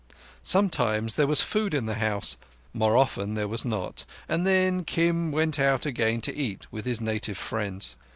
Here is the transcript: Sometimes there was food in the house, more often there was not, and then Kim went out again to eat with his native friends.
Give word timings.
Sometimes 0.41 1.15
there 1.15 1.27
was 1.27 1.41
food 1.41 1.75
in 1.75 1.85
the 1.85 1.93
house, 1.93 2.35
more 2.73 2.97
often 2.97 3.35
there 3.35 3.47
was 3.47 3.63
not, 3.63 4.03
and 4.27 4.47
then 4.47 4.83
Kim 4.83 5.31
went 5.31 5.59
out 5.59 5.85
again 5.85 6.21
to 6.21 6.35
eat 6.35 6.65
with 6.71 6.85
his 6.85 6.99
native 6.99 7.37
friends. 7.37 7.95